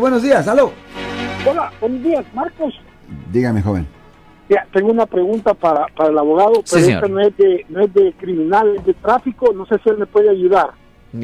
Buenos 0.00 0.22
días, 0.22 0.46
aló. 0.46 0.70
Hola, 1.44 1.72
buenos 1.80 2.00
días, 2.04 2.24
Marcos. 2.32 2.72
Dígame, 3.32 3.60
joven. 3.60 3.84
Ya, 4.48 4.64
tengo 4.72 4.92
una 4.92 5.06
pregunta 5.06 5.54
para, 5.54 5.88
para 5.88 6.10
el 6.10 6.18
abogado, 6.18 6.54
Sí, 6.64 6.70
pero 6.70 6.84
señor. 6.84 7.02
esta 7.04 7.08
no 7.08 7.20
es, 7.20 7.36
de, 7.36 7.66
no 7.68 7.80
es 7.80 7.92
de 7.94 8.12
criminal, 8.12 8.76
es 8.76 8.86
de 8.86 8.94
tráfico. 8.94 9.52
No 9.52 9.66
sé 9.66 9.76
si 9.82 9.88
él 9.90 9.98
me 9.98 10.06
puede 10.06 10.30
ayudar. 10.30 10.70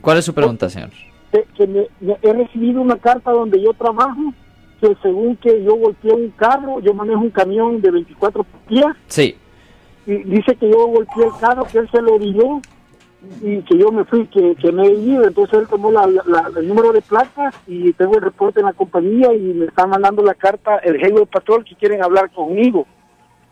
¿Cuál 0.00 0.18
es 0.18 0.24
su 0.24 0.32
pregunta, 0.32 0.70
señor? 0.70 0.90
Que, 1.32 1.44
que 1.56 1.66
me- 1.66 1.88
me- 1.98 2.16
he 2.22 2.32
recibido 2.32 2.80
una 2.80 2.96
carta 2.96 3.32
donde 3.32 3.60
yo 3.60 3.72
trabajo, 3.72 4.32
que 4.80 4.96
según 5.02 5.34
que 5.38 5.64
yo 5.64 5.74
golpeé 5.74 6.12
un 6.12 6.30
carro, 6.36 6.78
yo 6.78 6.94
manejo 6.94 7.22
un 7.22 7.30
camión 7.30 7.80
de 7.80 7.90
24 7.90 8.46
pies, 8.68 8.86
Sí. 9.08 9.34
y 10.06 10.12
dice 10.22 10.54
que 10.54 10.70
yo 10.70 10.86
golpeé 10.86 11.24
el 11.24 11.32
carro, 11.40 11.64
que 11.64 11.78
él 11.78 11.88
se 11.90 12.00
lo 12.00 12.14
orilló, 12.14 12.60
y 13.42 13.60
que 13.62 13.76
yo 13.78 13.90
me 13.92 14.04
fui, 14.04 14.26
que, 14.28 14.54
que 14.56 14.72
me 14.72 14.86
he 14.86 14.94
ido. 14.94 15.24
Entonces 15.26 15.58
él 15.60 15.66
tomó 15.68 15.90
la, 15.90 16.06
la- 16.06 16.50
el 16.58 16.66
número 16.68 16.92
de 16.92 17.02
placas 17.02 17.54
y 17.66 17.92
tengo 17.92 18.16
el 18.16 18.22
reporte 18.22 18.60
en 18.60 18.66
la 18.66 18.72
compañía 18.72 19.32
y 19.34 19.40
me 19.40 19.66
está 19.66 19.86
mandando 19.86 20.22
la 20.22 20.34
carta 20.34 20.76
el 20.78 20.96
Highway 20.96 21.26
Patrol 21.26 21.64
que 21.64 21.74
quieren 21.74 22.02
hablar 22.02 22.30
conmigo. 22.30 22.86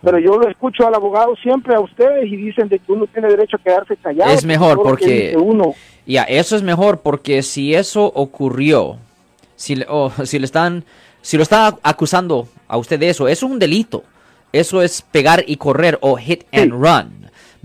Pero 0.00 0.18
yo 0.20 0.38
lo 0.38 0.48
escucho 0.48 0.86
al 0.86 0.94
abogado 0.94 1.34
siempre 1.42 1.74
a 1.74 1.80
ustedes 1.80 2.26
y 2.30 2.36
dicen 2.36 2.68
de 2.68 2.78
que 2.78 2.92
uno 2.92 3.06
tiene 3.08 3.28
derecho 3.28 3.56
a 3.56 3.62
quedarse 3.62 3.96
callado. 3.96 4.30
Es 4.32 4.44
mejor 4.44 4.80
porque- 4.82 5.36
uno. 5.36 5.74
Ya, 6.06 6.22
eso 6.22 6.54
es 6.56 6.62
mejor 6.62 7.00
porque 7.00 7.42
si 7.42 7.74
eso 7.74 8.04
ocurrió, 8.14 8.96
si 9.56 9.74
le, 9.76 9.86
o 9.88 10.10
si 10.24 10.38
le 10.38 10.44
están, 10.44 10.84
si 11.20 11.36
lo 11.36 11.42
están 11.42 11.74
acusando 11.82 12.46
a 12.68 12.76
usted 12.78 12.98
de 13.00 13.10
eso, 13.10 13.26
eso 13.28 13.46
es 13.46 13.52
un 13.52 13.58
delito. 13.58 14.04
Eso 14.52 14.80
es 14.82 15.02
pegar 15.02 15.44
y 15.46 15.56
correr 15.56 15.98
o 16.00 16.16
hit 16.16 16.44
and 16.52 16.72
run 16.72 17.17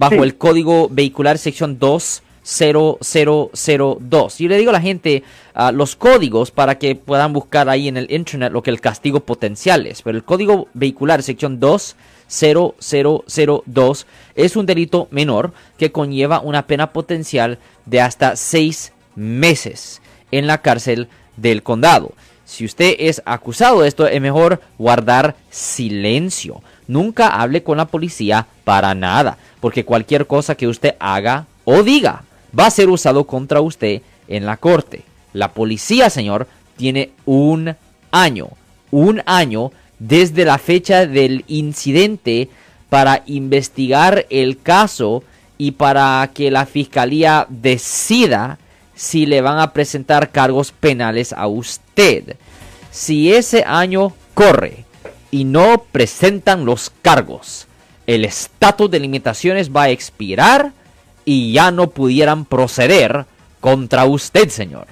bajo 0.04 0.16
Sí. 0.16 0.22
el 0.24 0.36
código 0.38 0.90
vehicular 0.90 1.38
sección 1.38 1.80
20002. 1.80 4.38
Yo 4.38 4.50
le 4.50 4.58
digo 4.58 4.72
a 4.72 4.74
la 4.74 4.82
gente 4.82 5.24
ah, 5.54 5.72
los 5.72 5.96
códigos 5.96 6.52
para 6.52 6.78
que 6.78 6.94
puedan 6.96 7.32
buscar 7.32 7.70
ahí 7.70 7.88
en 7.88 7.96
el 7.96 8.12
internet 8.12 8.52
lo 8.52 8.62
que 8.62 8.70
el 8.70 8.82
castigo 8.82 9.22
potencial 9.22 9.88
es. 9.88 10.02
Pero 10.02 10.18
el 10.18 10.26
código 10.26 10.68
vehicular 10.74 11.24
sección 11.24 11.62
20002 11.62 14.06
es 14.36 14.58
un 14.58 14.66
delito 14.66 15.08
menor 15.10 15.54
que 15.78 15.94
conlleva 15.94 16.42
una 16.42 16.68
pena 16.68 16.92
potencial 16.92 17.60
de 17.86 18.02
hasta 18.02 18.36
seis 18.36 18.92
meses 19.16 20.02
en 20.32 20.48
la 20.48 20.62
cárcel 20.62 21.08
del 21.38 21.64
condado. 21.64 22.12
Si 22.46 22.66
usted 22.66 22.96
es 23.00 23.22
acusado 23.26 23.82
de 23.82 23.88
esto, 23.88 24.08
es 24.08 24.22
mejor 24.22 24.62
guardar 24.78 25.36
silencio. 25.50 26.62
Nunca 26.88 27.28
hable 27.28 27.64
con 27.64 27.78
la 27.78 27.86
policía 27.86 28.48
para 28.64 28.94
nada, 28.94 29.38
porque 29.60 29.86
cualquier 29.86 30.28
cosa 30.28 30.56
que 30.56 30.68
usted 30.68 30.96
haga 31.00 31.46
o 31.66 31.84
diga 31.84 32.24
va 32.58 32.68
a 32.68 32.72
ser 32.72 32.90
usado 32.90 33.24
contra 33.26 33.62
usted 33.62 34.02
en 34.28 34.46
la 34.46 34.58
corte. 34.58 35.04
La 35.32 35.54
policía, 35.54 36.10
señor, 36.10 36.48
tiene 36.78 37.12
un 37.26 37.76
año, 38.12 38.50
un 38.92 39.22
año 39.26 39.72
desde 40.00 40.46
la 40.46 40.58
fecha 40.58 41.08
del 41.08 41.46
incidente 41.48 42.50
para 42.90 43.24
investigar 43.26 44.26
el 44.30 44.62
caso 44.62 45.24
y 45.58 45.72
para 45.72 46.30
que 46.34 46.52
la 46.52 46.66
fiscalía 46.66 47.48
decida 47.50 48.60
si 48.96 49.26
le 49.26 49.42
van 49.42 49.60
a 49.60 49.74
presentar 49.74 50.32
cargos 50.32 50.72
penales 50.72 51.34
a 51.34 51.48
usted. 51.48 52.38
Si 52.92 53.34
ese 53.34 53.64
año 53.66 54.14
corre 54.34 54.86
y 55.32 55.46
no 55.46 55.84
presentan 55.92 56.66
los 56.66 56.92
cargos, 57.02 57.68
el 58.06 58.26
estatus 58.26 58.92
de 58.92 59.00
limitaciones 59.00 59.72
va 59.72 59.84
a 59.84 59.90
expirar 59.90 60.72
y 61.26 61.54
ya 61.54 61.72
no 61.72 61.90
pudieran 61.90 62.46
proceder 62.46 63.26
contra 63.60 64.06
usted, 64.06 64.50
señor. 64.50 64.88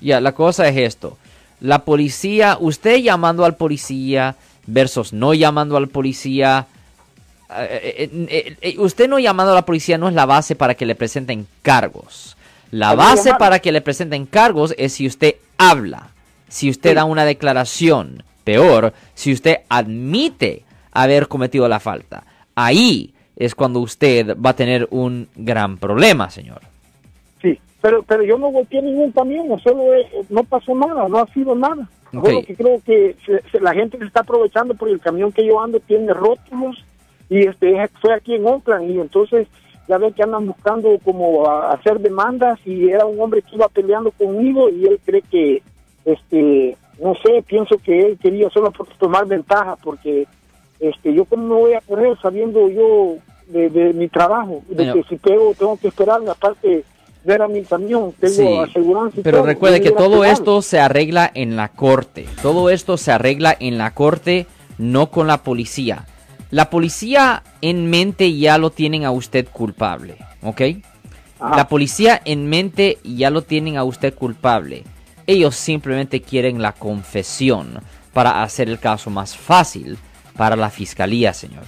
Ya, 0.00 0.20
la 0.20 0.32
cosa 0.32 0.68
es 0.68 0.76
esto. 0.76 1.16
La 1.60 1.84
policía, 1.84 2.58
usted 2.60 2.96
llamando 2.98 3.44
al 3.44 3.56
policía 3.56 4.36
versus 4.66 5.12
no 5.12 5.32
llamando 5.34 5.76
al 5.76 5.88
policía. 5.88 6.66
eh, 7.56 8.10
eh, 8.28 8.56
eh, 8.60 8.74
usted 8.78 9.08
no 9.08 9.18
llamando 9.20 9.52
a 9.52 9.54
la 9.54 9.64
policía 9.64 9.96
no 9.98 10.08
es 10.08 10.14
la 10.14 10.26
base 10.26 10.56
para 10.56 10.74
que 10.74 10.84
le 10.84 10.94
presenten 10.96 11.46
cargos. 11.62 12.36
La 12.72 12.94
base 12.96 13.32
para 13.38 13.60
que 13.60 13.70
le 13.70 13.80
presenten 13.80 14.26
cargos 14.26 14.74
es 14.76 14.92
si 14.94 15.06
usted 15.06 15.36
habla, 15.56 16.08
si 16.48 16.68
usted 16.68 16.90
Sí. 16.90 16.94
da 16.96 17.04
una 17.04 17.24
declaración. 17.24 18.24
Peor, 18.44 18.92
si 19.14 19.32
usted 19.32 19.58
admite 19.68 20.64
haber 20.92 21.28
cometido 21.28 21.68
la 21.68 21.78
falta. 21.80 22.24
Ahí 22.54 23.12
es 23.36 23.54
cuando 23.54 23.80
usted 23.80 24.36
va 24.44 24.50
a 24.50 24.56
tener 24.56 24.88
un 24.90 25.28
gran 25.36 25.76
problema, 25.76 26.30
señor. 26.30 26.60
Sí, 27.42 27.58
pero 27.82 28.02
pero 28.02 28.22
yo 28.22 28.38
no 28.38 28.48
golpeé 28.50 28.80
ningún 28.82 29.12
camión, 29.12 29.46
solo 29.60 29.94
eh, 29.94 30.06
no 30.30 30.42
pasó 30.44 30.74
nada, 30.74 31.08
no 31.08 31.18
ha 31.18 31.26
sido 31.28 31.54
nada. 31.54 31.88
Ok. 32.14 32.24
Solo 32.26 32.42
que 32.44 32.54
creo 32.56 32.80
que 32.84 33.16
se- 33.26 33.42
se- 33.50 33.60
la 33.60 33.74
gente 33.74 33.98
se 33.98 34.04
está 34.04 34.20
aprovechando 34.20 34.74
porque 34.74 34.94
el 34.94 35.00
camión 35.00 35.32
que 35.32 35.44
yo 35.44 35.60
ando 35.60 35.80
tiene 35.80 36.12
rótulos 36.14 36.82
y 37.28 37.46
este 37.46 37.74
fue 38.00 38.14
aquí 38.14 38.34
en 38.34 38.46
Oakland 38.46 38.90
y 38.90 39.00
entonces 39.00 39.48
ya 39.88 39.98
ven 39.98 40.12
que 40.14 40.22
andan 40.22 40.46
buscando 40.46 40.98
como 41.04 41.46
a- 41.48 41.72
hacer 41.72 42.00
demandas 42.00 42.58
y 42.64 42.88
era 42.88 43.04
un 43.04 43.20
hombre 43.20 43.42
que 43.42 43.56
iba 43.56 43.68
peleando 43.68 44.10
conmigo 44.12 44.68
y 44.70 44.86
él 44.86 44.98
cree 45.04 45.22
que 45.22 45.62
este 46.04 46.76
no 47.02 47.14
sé, 47.16 47.42
pienso 47.46 47.76
que 47.78 48.06
él 48.06 48.18
quería 48.18 48.48
solo 48.48 48.72
tomar 48.98 49.26
ventaja 49.26 49.76
porque 49.76 50.26
este 50.80 51.14
yo 51.14 51.24
como 51.24 51.48
me 51.48 51.54
voy 51.54 51.72
a 51.74 51.80
correr 51.80 52.16
sabiendo 52.20 52.68
yo 52.68 53.16
de, 53.48 53.70
de 53.70 53.92
mi 53.92 54.08
trabajo, 54.08 54.62
de 54.68 54.92
que 54.92 55.02
si 55.08 55.16
pego 55.16 55.54
tengo 55.58 55.76
que 55.76 55.88
esperarme 55.88 56.30
aparte 56.30 56.84
ver 57.26 57.42
a 57.42 57.48
mi 57.48 57.62
camión, 57.62 58.12
tengo 58.18 58.34
Sí, 58.34 58.56
aseguranza 58.56 59.20
y 59.20 59.22
Pero 59.22 59.38
todo, 59.38 59.46
recuerde 59.46 59.80
que 59.80 59.90
todo 59.90 60.24
esto 60.24 60.62
se 60.62 60.78
arregla 60.78 61.30
en 61.34 61.56
la 61.56 61.68
corte. 61.68 62.26
Todo 62.40 62.70
esto 62.70 62.96
se 62.96 63.10
arregla 63.10 63.56
en 63.58 63.78
la 63.78 63.92
corte, 63.92 64.46
no 64.78 65.10
con 65.10 65.26
la 65.26 65.42
policía. 65.42 66.06
La 66.50 66.70
policía 66.70 67.42
en 67.60 67.90
mente 67.90 68.36
ya 68.38 68.58
lo 68.58 68.70
tienen 68.70 69.04
a 69.04 69.10
usted 69.10 69.48
culpable, 69.48 70.16
¿ok? 70.42 70.62
Ajá. 71.40 71.56
La 71.56 71.68
policía 71.68 72.22
en 72.24 72.48
mente 72.48 72.98
ya 73.02 73.30
lo 73.30 73.42
tienen 73.42 73.76
a 73.76 73.82
usted 73.82 74.14
culpable. 74.14 74.84
Ellos 75.26 75.56
simplemente 75.56 76.22
quieren 76.22 76.62
la 76.62 76.72
confesión 76.72 77.80
para 78.12 78.44
hacer 78.44 78.68
el 78.68 78.78
caso 78.78 79.10
más 79.10 79.36
fácil 79.36 79.98
para 80.36 80.56
la 80.56 80.70
fiscalía, 80.70 81.32
señor. 81.32 81.64